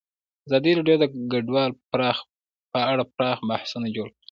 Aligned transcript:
ازادي 0.47 0.71
راډیو 0.77 0.97
د 1.01 1.05
کډوال 1.31 1.71
په 2.73 2.79
اړه 2.91 3.03
پراخ 3.15 3.37
بحثونه 3.49 3.87
جوړ 3.95 4.07
کړي. 4.09 4.17